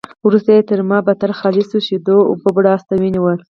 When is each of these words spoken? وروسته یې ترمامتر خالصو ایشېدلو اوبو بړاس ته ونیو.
وروسته 0.27 0.49
یې 0.55 0.67
ترمامتر 0.71 1.31
خالصو 1.39 1.75
ایشېدلو 1.79 2.27
اوبو 2.29 2.47
بړاس 2.55 2.81
ته 2.87 2.93
ونیو. 3.01 3.29